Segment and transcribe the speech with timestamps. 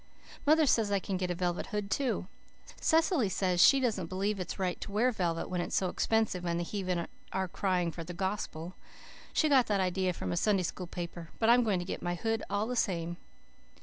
[0.47, 2.25] Mother says I can get a velvet hood too.
[2.81, 6.59] Cecily says she doesn't believe it's right to wear velvet when it's so expensive and
[6.59, 8.73] the heathen are crying for the gospel.
[9.31, 12.01] She got that idea from a Sunday School paper but I am going to get
[12.01, 13.17] my hood all the same.